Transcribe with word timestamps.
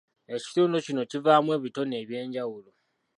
Ekitundu 0.35 0.77
kino 0.85 1.01
kivaamu 1.11 1.49
ebitone 1.57 1.93
ebyenjawulo. 2.03 2.71